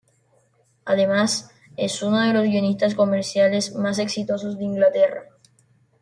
Además, 0.83 1.51
es 1.77 2.01
uno 2.01 2.21
de 2.21 2.33
los 2.33 2.45
guionistas 2.45 2.95
comerciales 2.95 3.75
más 3.75 3.99
exitosos 3.99 4.57
de 4.57 4.63
Inglaterra. 4.63 5.25